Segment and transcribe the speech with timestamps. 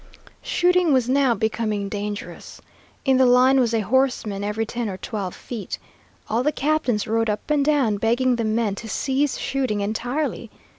[0.41, 2.59] Shooting was now becoming dangerous.
[3.05, 5.77] In the line was a horseman every ten or twelve feet.
[6.27, 10.49] All the captains rode up and down begging the men to cease shooting entirely.